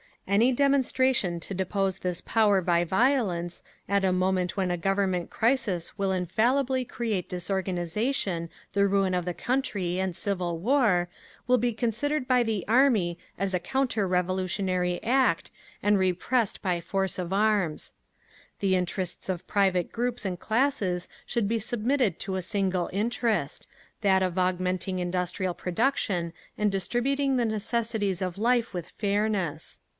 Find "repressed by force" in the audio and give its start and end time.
15.99-17.19